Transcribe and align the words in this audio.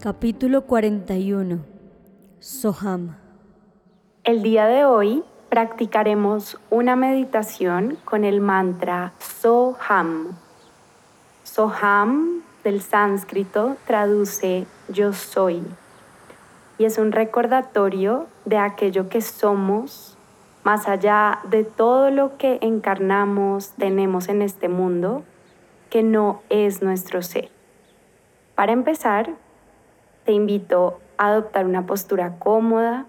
Capítulo 0.00 0.62
41 0.62 1.58
Soham 2.38 3.16
El 4.22 4.44
día 4.44 4.66
de 4.66 4.84
hoy 4.84 5.24
practicaremos 5.48 6.56
una 6.70 6.94
meditación 6.94 7.98
con 8.04 8.24
el 8.24 8.40
mantra 8.40 9.14
Soham. 9.18 10.36
Soham 11.42 12.42
del 12.62 12.80
sánscrito 12.80 13.76
traduce 13.88 14.68
yo 14.88 15.12
soy 15.12 15.64
y 16.78 16.84
es 16.84 16.96
un 16.98 17.10
recordatorio 17.10 18.28
de 18.44 18.58
aquello 18.58 19.08
que 19.08 19.20
somos 19.20 20.16
más 20.62 20.86
allá 20.86 21.40
de 21.50 21.64
todo 21.64 22.12
lo 22.12 22.36
que 22.36 22.60
encarnamos, 22.62 23.70
tenemos 23.70 24.28
en 24.28 24.42
este 24.42 24.68
mundo, 24.68 25.24
que 25.90 26.04
no 26.04 26.42
es 26.50 26.82
nuestro 26.82 27.20
ser. 27.22 27.50
Para 28.54 28.72
empezar, 28.72 29.34
te 30.28 30.34
invito 30.34 31.00
a 31.16 31.28
adoptar 31.28 31.64
una 31.64 31.86
postura 31.86 32.38
cómoda, 32.38 33.06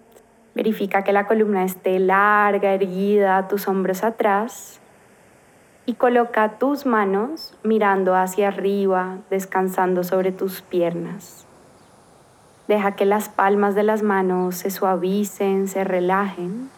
verifica 0.56 1.04
que 1.04 1.12
la 1.12 1.28
columna 1.28 1.66
esté 1.66 2.00
larga, 2.00 2.74
erguida, 2.74 3.50
tus 3.50 3.68
hombros 3.68 4.06
atrás 4.06 4.80
y 5.86 5.96
coloca 5.96 6.58
tus 6.60 6.86
manos 6.86 7.58
mirando 7.62 8.16
hacia 8.16 8.48
arriba, 8.48 9.18
descansando 9.30 10.06
sobre 10.06 10.32
tus 10.32 10.62
piernas. 10.62 11.46
Deja 12.70 12.96
que 12.96 13.04
las 13.04 13.28
palmas 13.28 13.76
de 13.76 13.84
las 13.84 14.02
manos 14.02 14.56
se 14.56 14.72
suavicen, 14.72 15.68
se 15.68 15.84
relajen 15.84 16.70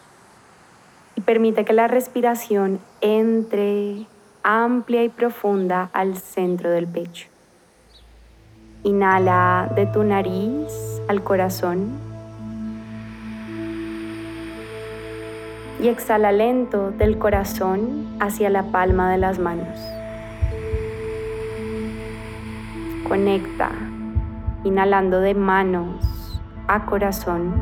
permite 1.22 1.66
que 1.66 1.74
la 1.74 1.88
respiración 1.88 2.80
entre 3.00 4.06
amplia 4.44 5.04
y 5.04 5.10
profunda 5.10 5.90
al 5.94 6.18
centro 6.18 6.70
del 6.72 6.88
pecho. 6.88 7.31
Inhala 8.84 9.72
de 9.76 9.86
tu 9.86 10.04
nariz 10.04 11.02
al 11.08 11.24
corazón 11.24 12.00
y 15.80 15.88
exhala 15.88 16.32
lento 16.32 16.92
del 16.92 17.20
corazón 17.20 18.08
hacia 18.20 18.50
la 18.50 18.64
palma 18.64 19.12
de 19.12 19.18
las 19.20 19.38
manos. 19.38 19.78
Conecta, 23.08 23.70
inhalando 24.64 25.22
de 25.22 25.36
manos 25.36 26.42
a 26.68 26.86
corazón 26.86 27.54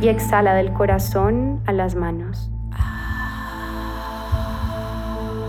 y 0.00 0.08
exhala 0.08 0.54
del 0.54 0.72
corazón 0.72 1.60
a 1.66 1.72
las 1.72 1.96
manos. 1.96 2.50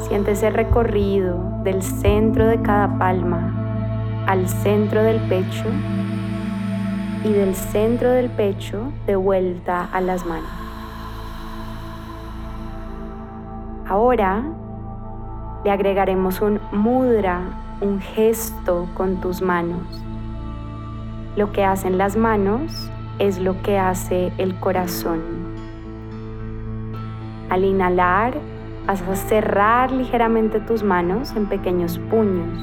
Siente 0.10 0.32
ese 0.32 0.50
recorrido 0.50 1.38
del 1.64 1.84
centro 1.84 2.48
de 2.48 2.60
cada 2.64 2.98
palma 2.98 4.24
al 4.26 4.50
centro 4.50 5.04
del 5.04 5.20
pecho 5.30 5.66
y 7.24 7.32
del 7.32 7.54
centro 7.54 8.10
del 8.10 8.28
pecho 8.32 8.92
de 9.06 9.16
vuelta 9.16 9.88
a 9.94 10.02
las 10.02 10.26
manos. 10.26 10.50
Ahora 13.88 14.44
le 15.64 15.70
agregaremos 15.70 16.42
un 16.42 16.60
mudra, 16.72 17.42
un 17.80 18.02
gesto 18.02 18.88
con 18.96 19.22
tus 19.22 19.44
manos. 19.44 19.84
Lo 21.36 21.52
que 21.52 21.64
hacen 21.64 22.00
las 22.00 22.18
manos 22.18 22.90
es 23.20 23.38
lo 23.38 23.62
que 23.62 23.78
hace 23.78 24.34
el 24.40 24.60
corazón. 24.60 25.22
Al 27.52 27.64
inhalar, 27.64 28.34
vas 28.90 29.02
a 29.04 29.16
cerrar 29.16 29.92
ligeramente 29.92 30.60
tus 30.60 30.82
manos 30.82 31.36
en 31.36 31.46
pequeños 31.46 32.00
puños. 32.10 32.58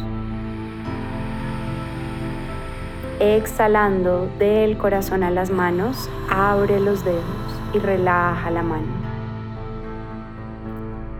Exhalando 3.20 4.28
del 4.38 4.76
corazón 4.76 5.22
a 5.22 5.31
las 5.31 5.50
manos, 5.50 6.10
abre 6.28 6.81
los 6.81 7.04
dedos 7.04 7.25
y 7.72 7.78
relaja 7.78 8.50
la 8.50 8.62
mano. 8.62 9.06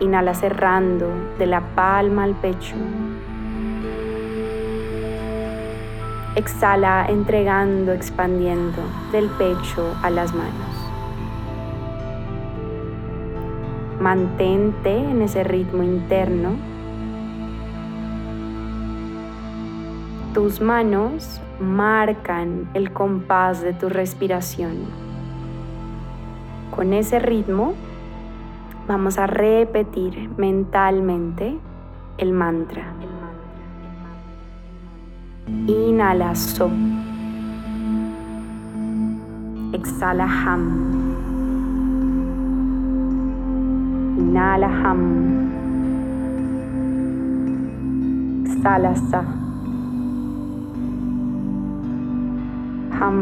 Inhala 0.01 0.35
cerrando 0.35 1.09
de 1.39 1.47
la 1.47 1.61
palma 1.61 2.25
al 2.25 2.35
pecho 2.35 2.75
Exhala 6.37 7.07
entregando, 7.09 7.93
expandiendo 7.93 8.83
del 9.11 9.27
pecho 9.31 9.97
a 10.03 10.11
las 10.11 10.35
manos. 10.35 10.66
Mantente 14.01 14.97
en 14.97 15.23
ese 15.23 15.43
ritmo 15.43 15.83
interno. 15.83 16.51
Tus 20.35 20.61
manos 20.61 21.41
marcan 21.61 22.69
el 22.75 22.93
compás 22.93 23.63
de 23.63 23.73
tu 23.73 23.89
respiración. 23.89 24.75
Con 26.75 26.93
ese 26.93 27.19
ritmo 27.19 27.73
vamos 28.87 29.19
a 29.19 29.27
repetir 29.27 30.29
mentalmente 30.37 31.59
el 32.19 32.33
mantra. 32.33 32.93
Inhala 35.67 36.35
so. 36.35 36.71
Exhala 39.73 40.27
ham. 40.27 41.26
Inhala 44.17 44.69
ham. 44.81 45.01
Exhala 48.47 48.93
sa. 49.11 49.21
Ham. 52.99 53.19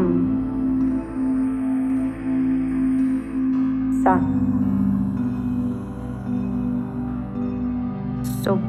Sa. 4.03 4.15
So. 8.43 8.59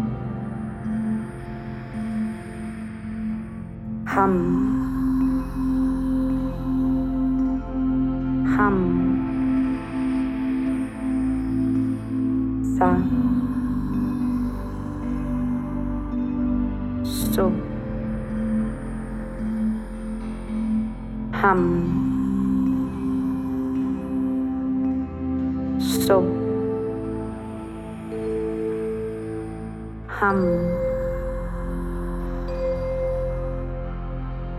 hum 4.16 4.34
hum 8.56 9.15
so 12.76 12.86
hum 21.32 21.62
so 25.80 26.20
hum 30.08 30.40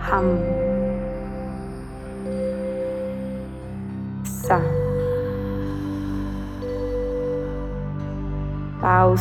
ham, 0.08 0.67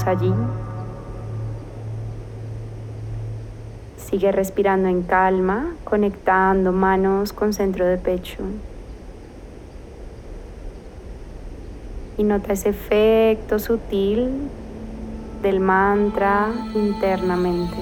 Allí. 0.05 0.33
Sigue 3.97 4.31
respirando 4.31 4.89
en 4.89 5.03
calma, 5.03 5.75
conectando 5.85 6.71
manos 6.71 7.33
con 7.33 7.53
centro 7.53 7.87
de 7.87 7.97
pecho. 7.97 8.43
Y 12.19 12.25
nota 12.25 12.53
ese 12.53 12.69
efecto 12.69 13.59
sutil 13.59 14.49
del 15.43 15.61
mantra 15.61 16.49
internamente. 16.75 17.77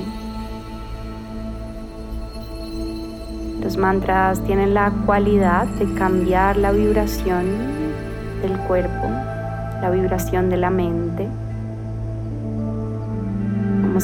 Los 3.60 3.76
mantras 3.76 4.40
tienen 4.44 4.72
la 4.72 4.92
cualidad 5.04 5.66
de 5.66 5.92
cambiar 5.94 6.56
la 6.56 6.70
vibración 6.70 7.44
del 8.40 8.56
cuerpo, 8.66 9.08
la 9.82 9.90
vibración 9.90 10.48
de 10.48 10.56
la 10.56 10.70
mente. 10.70 11.28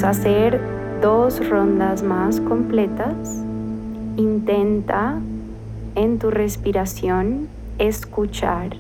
Hacer 0.03 0.61
dos 1.03 1.47
rondas 1.49 2.03
más 2.03 2.41
completas 2.41 3.45
Intenta 4.17 5.19
en 5.95 6.19
tu 6.19 6.31
respiración 6.31 7.49
escuchar 7.79 8.77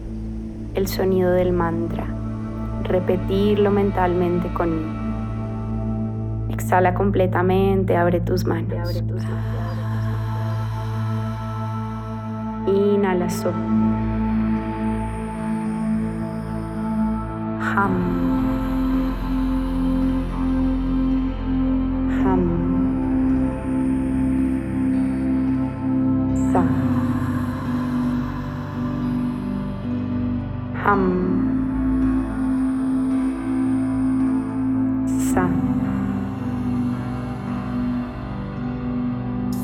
el 0.74 0.86
sonido 0.86 1.30
del 1.30 1.52
mantra, 1.52 2.04
repetirlo 2.82 3.70
mentalmente 3.70 4.52
conmigo. 4.52 4.90
Exhala 6.50 6.92
completamente, 6.94 7.96
abre 7.96 8.20
tus 8.20 8.44
manos. 8.44 9.02
Inhala 12.66 13.30
so. 13.30 13.50
Ham. 17.74 18.69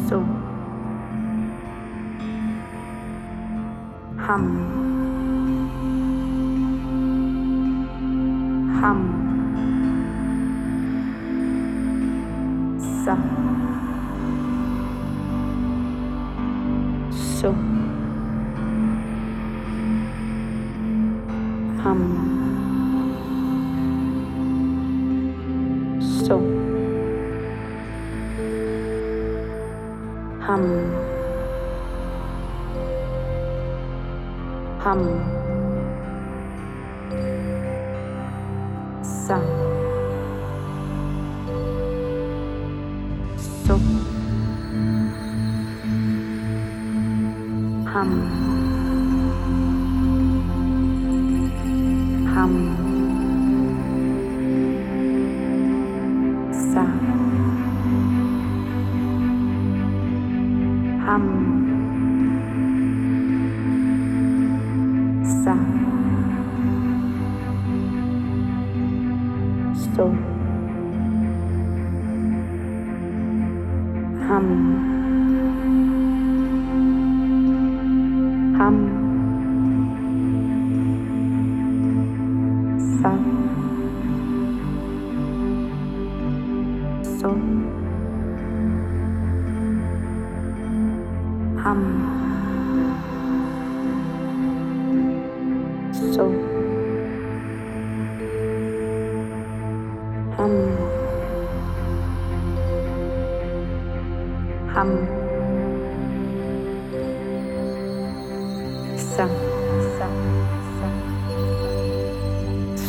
So. 0.09 0.19
Ham. 4.19 4.45
Ham. 8.81 9.01
Sa. 13.05 13.17
So. 17.11 17.51
Ham. 21.83 22.01
So. 26.01 26.66
Ham. 30.57 30.65
Ham. 34.81 35.01
Sa. 39.03 39.39
So. 43.37 43.77
Ham. 47.93 48.36
Ham. 74.29 74.47
Ham. 74.51 75.06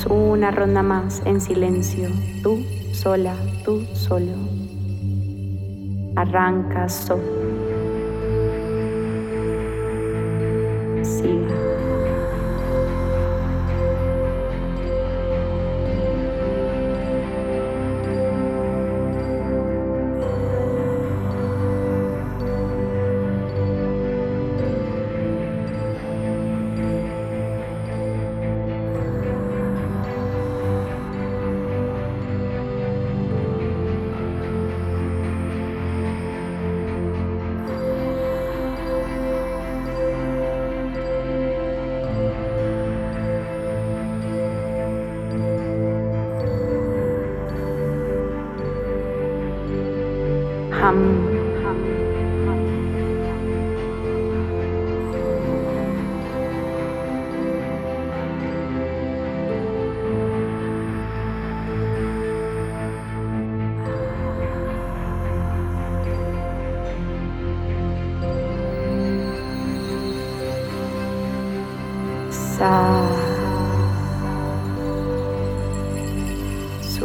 Una 0.09 0.51
ronda 0.51 0.83
más 0.83 1.21
en 1.25 1.41
silencio, 1.41 2.09
tú 2.43 2.63
sola, 2.93 3.35
tú 3.63 3.85
solo. 3.93 4.33
Arranca. 6.15 6.87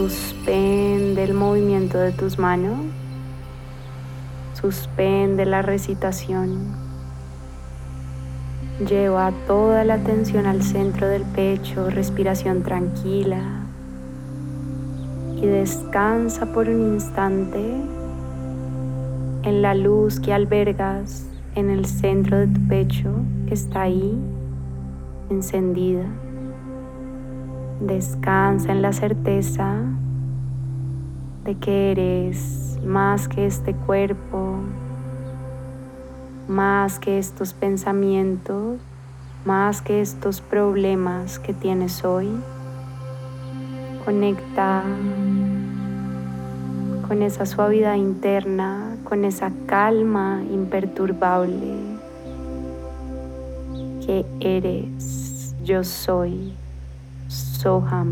Suspende 0.03 1.23
el 1.23 1.33
movimiento 1.33 1.97
de 1.97 2.11
tus 2.11 2.37
manos. 2.37 2.77
Suspende 4.61 5.47
la 5.47 5.63
recitación. 5.63 6.75
Lleva 8.85 9.31
toda 9.47 9.85
la 9.85 9.95
atención 9.95 10.47
al 10.47 10.65
centro 10.65 11.07
del 11.07 11.23
pecho, 11.23 11.89
respiración 11.89 12.65
tranquila. 12.65 13.39
Y 15.37 15.47
descansa 15.47 16.53
por 16.53 16.69
un 16.69 16.95
instante 16.95 17.61
en 19.45 19.63
la 19.63 19.77
luz 19.77 20.19
que 20.19 20.33
albergas 20.33 21.29
en 21.55 21.71
el 21.71 21.87
centro 21.87 22.39
de 22.39 22.49
tu 22.49 22.61
pecho 22.67 23.15
que 23.47 23.55
está 23.55 23.83
ahí, 23.83 24.19
encendida. 25.31 26.07
Descansa 27.83 28.71
en 28.71 28.81
la 28.81 28.93
certeza 28.93 29.75
de 31.43 31.57
que 31.57 31.91
eres 31.91 32.79
más 32.87 33.27
que 33.27 33.45
este 33.45 33.75
cuerpo, 33.75 34.59
más 36.47 37.01
que 37.01 37.19
estos 37.19 37.55
pensamientos, 37.55 38.79
más 39.45 39.83
que 39.83 40.01
estos 40.01 40.41
problemas 40.41 41.41
que 41.41 41.55
tienes 41.55 42.05
hoy. 42.05 42.31
Conecta 44.05 44.85
con 47.09 47.21
esa 47.21 47.47
suavidad 47.47 47.97
interna, 47.97 48.97
con 49.03 49.25
esa 49.25 49.51
calma 49.67 50.41
imperturbable 50.53 51.75
que 54.07 54.25
eres, 54.39 55.57
yo 55.65 55.83
soy, 55.83 56.55
Soham. 57.63 58.11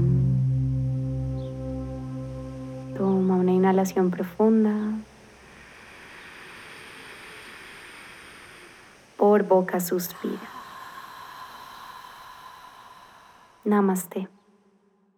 Toma 2.97 3.35
una 3.35 3.51
inhalación 3.51 4.13
profunda. 4.13 4.71
Por 9.17 9.43
boca 9.43 9.81
suspira. 9.81 10.39
Namaste. 13.65 14.29